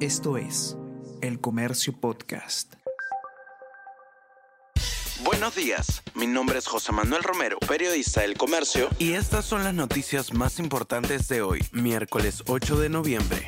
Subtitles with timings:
[0.00, 0.76] Esto es
[1.22, 2.74] El Comercio Podcast.
[5.24, 9.72] Buenos días, mi nombre es José Manuel Romero, periodista del Comercio, y estas son las
[9.72, 13.46] noticias más importantes de hoy, miércoles 8 de noviembre.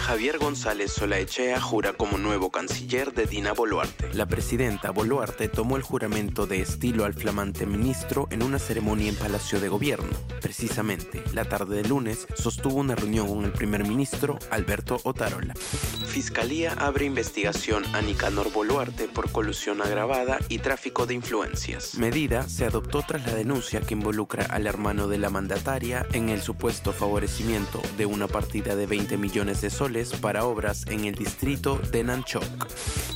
[0.00, 4.12] Javier González Solaechea jura como nuevo canciller de Dina Boluarte.
[4.14, 9.14] La presidenta Boluarte tomó el juramento de estilo al flamante ministro en una ceremonia en
[9.14, 10.08] Palacio de Gobierno.
[10.40, 15.54] Precisamente, la tarde de lunes sostuvo una reunión con el primer ministro Alberto Otarola.
[15.54, 21.94] Fiscalía abre investigación a Nicanor Boluarte por colusión agravada y tráfico de influencias.
[21.96, 26.40] Medida se adoptó tras la denuncia que involucra al hermano de la mandataria en el
[26.40, 29.89] supuesto favorecimiento de una partida de 20 millones de soles
[30.20, 32.44] para obras en el distrito de Nanchok.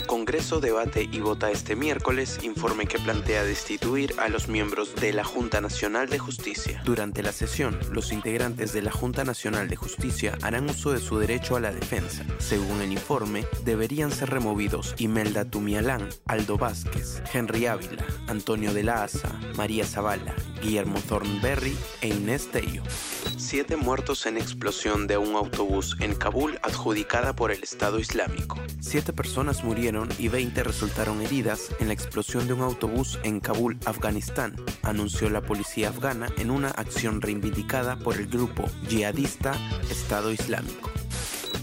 [0.06, 5.22] Congreso debate y vota este miércoles informe que plantea destituir a los miembros de la
[5.22, 6.82] Junta Nacional de Justicia.
[6.84, 11.16] Durante la sesión, los integrantes de la Junta Nacional de Justicia harán uso de su
[11.16, 12.24] derecho a la defensa.
[12.38, 19.04] Según el informe, deberían ser removidos Imelda Tumialán, Aldo Vázquez, Henry Ávila, Antonio de la
[19.04, 22.82] Asa, María Zavala, Guillermo Thornberry e Inés Tello.
[23.46, 28.58] Siete muertos en explosión de un autobús en Kabul adjudicada por el Estado Islámico.
[28.80, 33.76] Siete personas murieron y 20 resultaron heridas en la explosión de un autobús en Kabul,
[33.84, 39.52] Afganistán, anunció la policía afgana en una acción reivindicada por el grupo yihadista
[39.90, 40.93] Estado Islámico.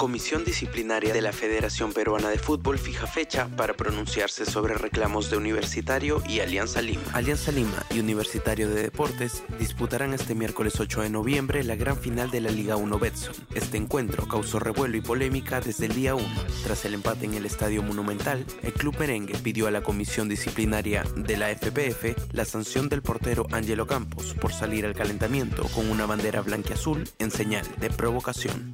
[0.01, 5.37] Comisión Disciplinaria de la Federación Peruana de Fútbol fija fecha para pronunciarse sobre reclamos de
[5.37, 7.03] Universitario y Alianza Lima.
[7.13, 12.31] Alianza Lima y Universitario de Deportes disputarán este miércoles 8 de noviembre la gran final
[12.31, 13.35] de la Liga 1 Betson.
[13.53, 16.25] Este encuentro causó revuelo y polémica desde el día 1.
[16.63, 21.03] Tras el empate en el Estadio Monumental, el club merengue pidió a la Comisión Disciplinaria
[21.15, 26.07] de la FPF la sanción del portero Angelo Campos por salir al calentamiento con una
[26.07, 28.73] bandera blanquiazul en señal de provocación.